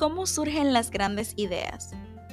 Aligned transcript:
¿Cómo 0.00 0.24
surgen 0.24 0.72
las 0.72 0.90
grandes 0.90 1.34
ideas? 1.36 1.90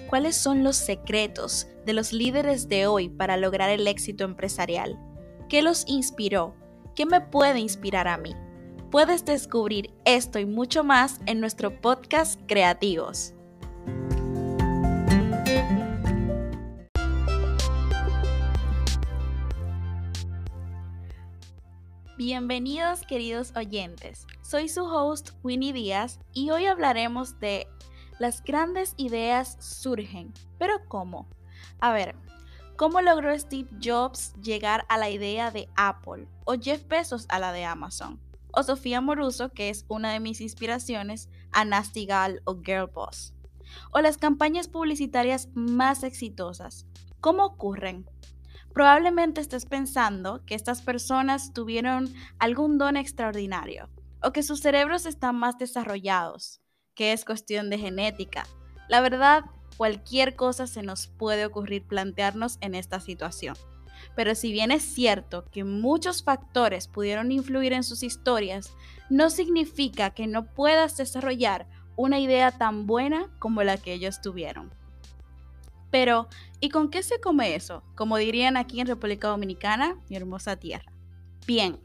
¿Cuáles 0.09 0.37
son 0.37 0.63
los 0.63 0.77
secretos 0.77 1.67
de 1.85 1.91
los 1.91 2.13
líderes 2.13 2.69
de 2.69 2.87
hoy 2.87 3.09
para 3.09 3.35
lograr 3.35 3.69
el 3.69 3.85
éxito 3.89 4.23
empresarial? 4.23 4.97
¿Qué 5.49 5.61
los 5.61 5.83
inspiró? 5.85 6.55
¿Qué 6.95 7.05
me 7.05 7.19
puede 7.19 7.59
inspirar 7.59 8.07
a 8.07 8.17
mí? 8.17 8.33
Puedes 8.89 9.25
descubrir 9.25 9.93
esto 10.05 10.39
y 10.39 10.45
mucho 10.45 10.85
más 10.85 11.19
en 11.25 11.41
nuestro 11.41 11.81
podcast 11.81 12.39
Creativos. 12.47 13.33
Bienvenidos 22.17 23.03
queridos 23.03 23.53
oyentes, 23.55 24.25
soy 24.41 24.69
su 24.69 24.83
host 24.85 25.33
Winnie 25.43 25.71
Díaz 25.71 26.19
y 26.33 26.49
hoy 26.49 26.65
hablaremos 26.65 27.39
de 27.39 27.67
las 28.17 28.43
grandes 28.43 28.95
ideas 28.97 29.55
surgen, 29.59 30.33
pero 30.57 30.83
¿cómo? 30.87 31.27
A 31.79 31.93
ver, 31.93 32.15
¿cómo 32.75 33.01
logró 33.01 33.37
Steve 33.37 33.69
Jobs 33.79 34.33
llegar 34.41 34.87
a 34.89 34.97
la 34.97 35.11
idea 35.11 35.51
de 35.51 35.69
Apple 35.75 36.27
o 36.45 36.55
Jeff 36.59 36.87
Bezos 36.87 37.27
a 37.29 37.37
la 37.37 37.51
de 37.51 37.65
Amazon? 37.65 38.19
O 38.51 38.63
Sofía 38.63 38.99
Moruso, 38.99 39.49
que 39.49 39.69
es 39.69 39.85
una 39.87 40.11
de 40.11 40.19
mis 40.19 40.41
inspiraciones, 40.41 41.29
a 41.51 41.65
Nasty 41.65 42.07
Gal 42.07 42.41
o 42.45 42.59
Girl 42.63 42.87
Boss. 42.87 43.35
O 43.91 44.01
las 44.01 44.17
campañas 44.17 44.67
publicitarias 44.67 45.49
más 45.53 46.01
exitosas. 46.01 46.87
¿Cómo 47.21 47.45
ocurren? 47.45 48.09
Probablemente 48.77 49.41
estés 49.41 49.65
pensando 49.65 50.45
que 50.45 50.53
estas 50.53 50.83
personas 50.83 51.51
tuvieron 51.51 52.13
algún 52.37 52.77
don 52.77 52.95
extraordinario 52.95 53.89
o 54.21 54.31
que 54.31 54.43
sus 54.43 54.59
cerebros 54.59 55.07
están 55.07 55.35
más 55.35 55.57
desarrollados, 55.57 56.61
que 56.93 57.11
es 57.11 57.25
cuestión 57.25 57.71
de 57.71 57.79
genética. 57.79 58.45
La 58.87 59.01
verdad, 59.01 59.45
cualquier 59.77 60.35
cosa 60.35 60.67
se 60.67 60.83
nos 60.83 61.07
puede 61.07 61.47
ocurrir 61.47 61.87
plantearnos 61.87 62.59
en 62.61 62.75
esta 62.75 62.99
situación. 62.99 63.55
Pero 64.15 64.35
si 64.35 64.51
bien 64.51 64.69
es 64.69 64.83
cierto 64.83 65.49
que 65.49 65.63
muchos 65.63 66.23
factores 66.23 66.87
pudieron 66.87 67.31
influir 67.31 67.73
en 67.73 67.81
sus 67.81 68.03
historias, 68.03 68.75
no 69.09 69.31
significa 69.31 70.11
que 70.11 70.27
no 70.27 70.53
puedas 70.53 70.97
desarrollar 70.97 71.67
una 71.95 72.19
idea 72.19 72.51
tan 72.51 72.85
buena 72.85 73.35
como 73.39 73.63
la 73.63 73.77
que 73.77 73.93
ellos 73.93 74.21
tuvieron. 74.21 74.71
Pero, 75.89 76.27
¿y 76.59 76.69
con 76.69 76.89
qué 76.89 77.03
se 77.03 77.19
come 77.19 77.55
eso? 77.55 77.83
Como 77.95 78.17
dirían 78.17 78.57
aquí 78.57 78.79
en 78.79 78.87
República 78.87 79.29
Dominicana, 79.29 79.97
mi 80.09 80.15
hermosa 80.15 80.57
tierra. 80.57 80.91
Bien, 81.45 81.79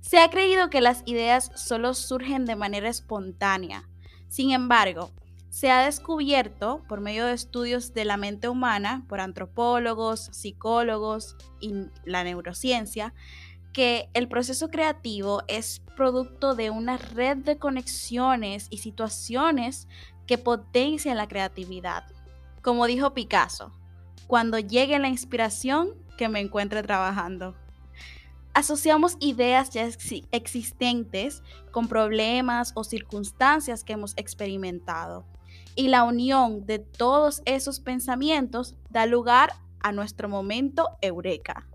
se 0.00 0.18
ha 0.18 0.30
creído 0.30 0.70
que 0.70 0.80
las 0.80 1.02
ideas 1.06 1.50
solo 1.54 1.94
surgen 1.94 2.44
de 2.44 2.56
manera 2.56 2.88
espontánea. 2.88 3.88
Sin 4.28 4.50
embargo, 4.50 5.10
se 5.48 5.70
ha 5.70 5.84
descubierto 5.84 6.82
por 6.88 7.00
medio 7.00 7.26
de 7.26 7.32
estudios 7.32 7.94
de 7.94 8.04
la 8.04 8.16
mente 8.16 8.48
humana 8.48 9.04
por 9.08 9.20
antropólogos, 9.20 10.28
psicólogos 10.32 11.36
y 11.60 11.72
la 12.04 12.24
neurociencia 12.24 13.14
que 13.72 14.08
el 14.14 14.28
proceso 14.28 14.70
creativo 14.70 15.42
es 15.46 15.82
producto 15.96 16.54
de 16.54 16.70
una 16.70 16.96
red 16.96 17.38
de 17.38 17.58
conexiones 17.58 18.66
y 18.70 18.78
situaciones 18.78 19.88
que 20.26 20.38
potencian 20.38 21.16
la 21.16 21.28
creatividad. 21.28 22.04
Como 22.62 22.86
dijo 22.86 23.14
Picasso, 23.14 23.72
cuando 24.26 24.58
llegue 24.58 24.98
la 24.98 25.08
inspiración, 25.08 25.94
que 26.18 26.28
me 26.28 26.40
encuentre 26.40 26.82
trabajando. 26.82 27.54
Asociamos 28.52 29.16
ideas 29.20 29.70
ya 29.70 29.88
existentes 30.32 31.42
con 31.70 31.86
problemas 31.86 32.72
o 32.74 32.82
circunstancias 32.82 33.84
que 33.84 33.94
hemos 33.94 34.14
experimentado. 34.16 35.24
Y 35.76 35.88
la 35.88 36.02
unión 36.02 36.66
de 36.66 36.80
todos 36.80 37.40
esos 37.44 37.78
pensamientos 37.78 38.74
da 38.90 39.06
lugar 39.06 39.52
a 39.80 39.92
nuestro 39.92 40.28
momento 40.28 40.90
eureka. 41.00 41.68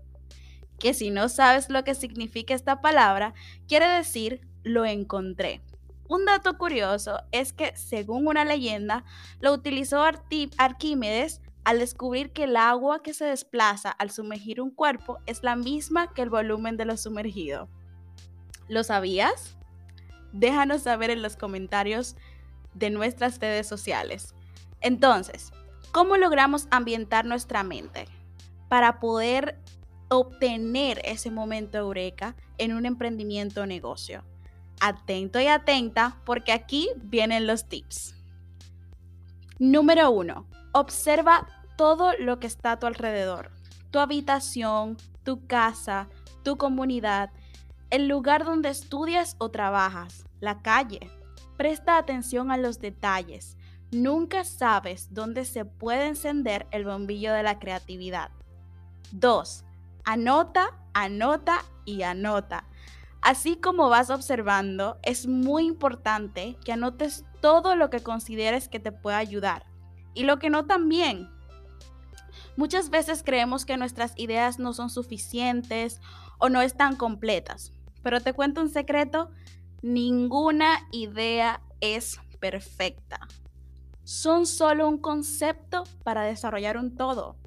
Que 0.78 0.92
si 0.92 1.10
no 1.10 1.30
sabes 1.30 1.70
lo 1.70 1.84
que 1.84 1.94
significa 1.94 2.54
esta 2.54 2.82
palabra, 2.82 3.32
quiere 3.66 3.88
decir 3.88 4.46
lo 4.62 4.84
encontré. 4.84 5.62
Un 6.08 6.26
dato 6.26 6.58
curioso 6.58 7.22
es 7.32 7.52
que, 7.52 7.74
según 7.76 8.26
una 8.26 8.44
leyenda, 8.44 9.04
lo 9.40 9.52
utilizó 9.52 10.02
Arquímedes 10.02 11.40
al 11.64 11.78
descubrir 11.78 12.30
que 12.32 12.44
el 12.44 12.56
agua 12.56 13.02
que 13.02 13.14
se 13.14 13.24
desplaza 13.24 13.90
al 13.90 14.10
sumergir 14.10 14.60
un 14.60 14.70
cuerpo 14.70 15.18
es 15.24 15.42
la 15.42 15.56
misma 15.56 16.12
que 16.12 16.22
el 16.22 16.28
volumen 16.28 16.76
de 16.76 16.84
lo 16.84 16.96
sumergido. 16.98 17.68
¿Lo 18.68 18.84
sabías? 18.84 19.56
Déjanos 20.32 20.82
saber 20.82 21.10
en 21.10 21.22
los 21.22 21.36
comentarios 21.36 22.16
de 22.74 22.90
nuestras 22.90 23.38
redes 23.40 23.66
sociales. 23.66 24.34
Entonces, 24.82 25.52
¿cómo 25.90 26.18
logramos 26.18 26.68
ambientar 26.70 27.24
nuestra 27.24 27.62
mente 27.62 28.06
para 28.68 29.00
poder 29.00 29.58
obtener 30.08 31.00
ese 31.04 31.30
momento 31.30 31.78
eureka 31.78 32.36
en 32.58 32.74
un 32.74 32.84
emprendimiento 32.84 33.62
o 33.62 33.66
negocio? 33.66 34.22
Atento 34.80 35.40
y 35.40 35.46
atenta 35.46 36.20
porque 36.24 36.52
aquí 36.52 36.88
vienen 36.96 37.46
los 37.46 37.68
tips. 37.68 38.14
Número 39.58 40.10
uno, 40.10 40.46
observa 40.72 41.46
todo 41.76 42.12
lo 42.18 42.40
que 42.40 42.46
está 42.46 42.72
a 42.72 42.78
tu 42.78 42.86
alrededor. 42.86 43.50
Tu 43.90 43.98
habitación, 43.98 44.96
tu 45.22 45.46
casa, 45.46 46.08
tu 46.42 46.56
comunidad, 46.56 47.30
el 47.90 48.08
lugar 48.08 48.44
donde 48.44 48.68
estudias 48.68 49.36
o 49.38 49.50
trabajas, 49.50 50.24
la 50.40 50.62
calle. 50.62 51.10
Presta 51.56 51.96
atención 51.96 52.50
a 52.50 52.56
los 52.56 52.80
detalles. 52.80 53.56
Nunca 53.92 54.42
sabes 54.42 55.14
dónde 55.14 55.44
se 55.44 55.64
puede 55.64 56.08
encender 56.08 56.66
el 56.72 56.84
bombillo 56.84 57.32
de 57.32 57.44
la 57.44 57.60
creatividad. 57.60 58.30
2. 59.12 59.64
Anota, 60.04 60.76
anota 60.92 61.64
y 61.84 62.02
anota. 62.02 62.66
Así 63.24 63.56
como 63.56 63.88
vas 63.88 64.10
observando, 64.10 64.98
es 65.02 65.26
muy 65.26 65.64
importante 65.64 66.58
que 66.62 66.72
anotes 66.72 67.24
todo 67.40 67.74
lo 67.74 67.88
que 67.88 68.02
consideres 68.02 68.68
que 68.68 68.80
te 68.80 68.92
pueda 68.92 69.16
ayudar 69.16 69.64
y 70.12 70.24
lo 70.24 70.38
que 70.38 70.50
no 70.50 70.66
también. 70.66 71.30
Muchas 72.58 72.90
veces 72.90 73.22
creemos 73.24 73.64
que 73.64 73.78
nuestras 73.78 74.12
ideas 74.18 74.58
no 74.58 74.74
son 74.74 74.90
suficientes 74.90 76.02
o 76.38 76.50
no 76.50 76.60
están 76.60 76.96
completas, 76.96 77.72
pero 78.02 78.20
te 78.20 78.34
cuento 78.34 78.60
un 78.60 78.68
secreto, 78.68 79.30
ninguna 79.80 80.86
idea 80.92 81.62
es 81.80 82.20
perfecta. 82.40 83.20
Son 84.02 84.44
solo 84.44 84.86
un 84.86 84.98
concepto 84.98 85.84
para 86.02 86.24
desarrollar 86.24 86.76
un 86.76 86.94
todo. 86.94 87.38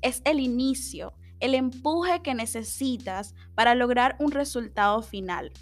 Es 0.00 0.22
el 0.24 0.40
inicio, 0.40 1.12
el 1.40 1.54
empuje 1.54 2.22
que 2.22 2.34
necesitas 2.34 3.34
para 3.54 3.74
lograr 3.74 4.16
un 4.18 4.32
resultado 4.32 5.02
final. 5.02 5.52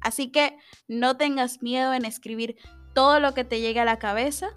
Así 0.00 0.30
que 0.30 0.56
no 0.86 1.16
tengas 1.16 1.62
miedo 1.62 1.92
en 1.92 2.04
escribir 2.04 2.56
todo 2.94 3.20
lo 3.20 3.34
que 3.34 3.44
te 3.44 3.60
llegue 3.60 3.80
a 3.80 3.84
la 3.84 3.98
cabeza, 3.98 4.48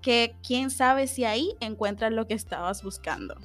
que 0.00 0.36
quién 0.46 0.70
sabe 0.70 1.06
si 1.06 1.24
ahí 1.24 1.54
encuentras 1.60 2.12
lo 2.12 2.26
que 2.26 2.34
estabas 2.34 2.82
buscando. 2.82 3.36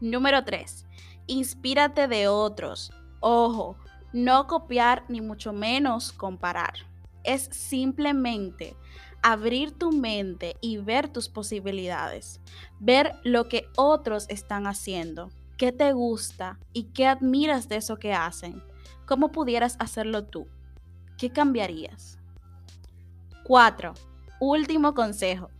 Número 0.00 0.44
3. 0.44 0.86
Inspírate 1.28 2.08
de 2.08 2.28
otros. 2.28 2.92
Ojo, 3.20 3.76
no 4.12 4.46
copiar 4.46 5.04
ni 5.08 5.20
mucho 5.20 5.52
menos 5.52 6.12
comparar. 6.12 6.74
Es 7.24 7.48
simplemente 7.52 8.76
abrir 9.22 9.72
tu 9.72 9.92
mente 9.92 10.56
y 10.60 10.78
ver 10.78 11.08
tus 11.08 11.28
posibilidades, 11.28 12.40
ver 12.80 13.14
lo 13.22 13.48
que 13.48 13.66
otros 13.76 14.26
están 14.28 14.66
haciendo, 14.66 15.30
qué 15.56 15.72
te 15.72 15.92
gusta 15.92 16.58
y 16.72 16.84
qué 16.84 17.06
admiras 17.06 17.68
de 17.68 17.76
eso 17.76 17.96
que 17.96 18.12
hacen, 18.12 18.62
cómo 19.06 19.30
pudieras 19.30 19.76
hacerlo 19.78 20.24
tú, 20.24 20.46
qué 21.18 21.30
cambiarías. 21.30 22.18
4. 23.44 23.94
Último 24.40 24.94
consejo. 24.94 25.50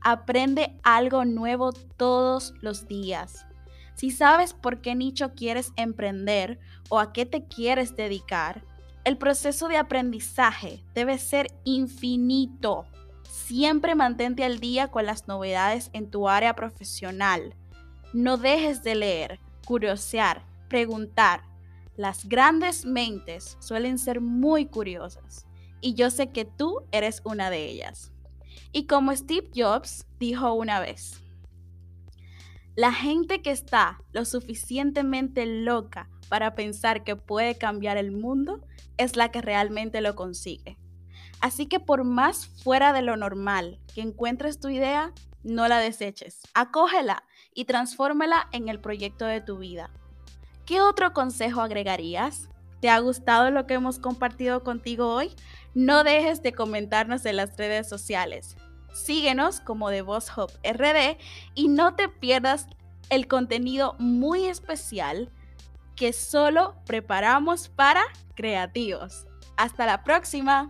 Aprende 0.00 0.78
algo 0.82 1.24
nuevo 1.24 1.72
todos 1.72 2.54
los 2.60 2.86
días. 2.86 3.46
Si 3.94 4.12
sabes 4.12 4.54
por 4.54 4.80
qué 4.80 4.94
nicho 4.94 5.34
quieres 5.34 5.72
emprender 5.74 6.60
o 6.88 7.00
a 7.00 7.12
qué 7.12 7.26
te 7.26 7.46
quieres 7.46 7.96
dedicar, 7.96 8.64
el 9.04 9.18
proceso 9.18 9.66
de 9.68 9.76
aprendizaje 9.76 10.84
debe 10.94 11.18
ser 11.18 11.48
infinito. 11.64 12.86
Siempre 13.28 13.94
mantente 13.94 14.42
al 14.42 14.58
día 14.58 14.88
con 14.88 15.04
las 15.04 15.28
novedades 15.28 15.90
en 15.92 16.10
tu 16.10 16.28
área 16.28 16.54
profesional. 16.54 17.54
No 18.14 18.38
dejes 18.38 18.82
de 18.82 18.94
leer, 18.94 19.38
curiosear, 19.66 20.46
preguntar. 20.68 21.42
Las 21.94 22.26
grandes 22.26 22.86
mentes 22.86 23.58
suelen 23.60 23.98
ser 23.98 24.22
muy 24.22 24.64
curiosas 24.66 25.46
y 25.82 25.92
yo 25.94 26.10
sé 26.10 26.30
que 26.30 26.46
tú 26.46 26.80
eres 26.90 27.20
una 27.24 27.50
de 27.50 27.66
ellas. 27.66 28.12
Y 28.72 28.86
como 28.86 29.14
Steve 29.14 29.50
Jobs 29.54 30.06
dijo 30.18 30.54
una 30.54 30.80
vez, 30.80 31.20
la 32.76 32.92
gente 32.92 33.42
que 33.42 33.50
está 33.50 34.00
lo 34.12 34.24
suficientemente 34.24 35.44
loca 35.44 36.08
para 36.30 36.54
pensar 36.54 37.04
que 37.04 37.16
puede 37.16 37.58
cambiar 37.58 37.98
el 37.98 38.10
mundo 38.10 38.64
es 38.96 39.16
la 39.16 39.30
que 39.30 39.42
realmente 39.42 40.00
lo 40.00 40.14
consigue. 40.14 40.78
Así 41.40 41.66
que 41.66 41.80
por 41.80 42.04
más 42.04 42.46
fuera 42.46 42.92
de 42.92 43.02
lo 43.02 43.16
normal 43.16 43.78
que 43.94 44.00
encuentres 44.00 44.60
tu 44.60 44.68
idea, 44.68 45.12
no 45.42 45.68
la 45.68 45.78
deseches, 45.78 46.42
acógela 46.54 47.24
y 47.54 47.64
transfórmela 47.64 48.48
en 48.52 48.68
el 48.68 48.80
proyecto 48.80 49.24
de 49.24 49.40
tu 49.40 49.58
vida. 49.58 49.90
¿Qué 50.66 50.80
otro 50.80 51.12
consejo 51.12 51.60
agregarías? 51.60 52.48
¿Te 52.80 52.90
ha 52.90 52.98
gustado 52.98 53.50
lo 53.50 53.66
que 53.66 53.74
hemos 53.74 53.98
compartido 53.98 54.62
contigo 54.62 55.14
hoy? 55.14 55.34
No 55.74 56.04
dejes 56.04 56.42
de 56.42 56.52
comentarnos 56.52 57.24
en 57.24 57.36
las 57.36 57.56
redes 57.56 57.88
sociales. 57.88 58.56
Síguenos 58.92 59.60
como 59.60 59.90
The 59.90 60.02
Boss 60.02 60.30
Hub 60.36 60.50
RD 60.64 61.18
y 61.54 61.68
no 61.68 61.94
te 61.94 62.08
pierdas 62.08 62.66
el 63.10 63.26
contenido 63.26 63.94
muy 63.98 64.46
especial 64.46 65.30
que 65.96 66.12
solo 66.12 66.76
preparamos 66.86 67.68
para 67.68 68.02
creativos. 68.34 69.26
Hasta 69.56 69.86
la 69.86 70.04
próxima. 70.04 70.68